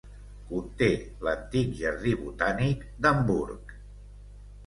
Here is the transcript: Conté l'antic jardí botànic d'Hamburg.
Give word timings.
Conté 0.51 0.85
l'antic 1.27 1.75
jardí 1.81 2.15
botànic 2.21 2.87
d'Hamburg. 3.07 3.75